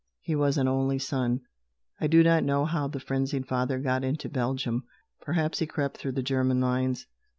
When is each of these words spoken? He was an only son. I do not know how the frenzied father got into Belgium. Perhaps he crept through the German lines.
He 0.21 0.35
was 0.35 0.57
an 0.57 0.67
only 0.67 0.97
son. 0.97 1.41
I 1.99 2.07
do 2.07 2.23
not 2.23 2.43
know 2.43 2.65
how 2.65 2.87
the 2.87 2.99
frenzied 2.99 3.47
father 3.47 3.77
got 3.77 4.03
into 4.03 4.29
Belgium. 4.29 4.83
Perhaps 5.21 5.59
he 5.59 5.67
crept 5.67 5.95
through 5.97 6.13
the 6.13 6.23
German 6.23 6.59
lines. 6.59 7.05